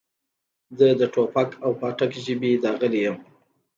[0.77, 3.17] زه د ټوپک او پاټک ژبې داغلی یم.